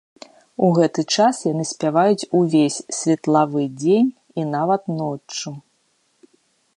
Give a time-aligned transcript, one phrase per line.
[0.67, 4.09] У гэты час яны спяваюць ўвесь светлавы дзень
[4.41, 5.49] і нават ноччу.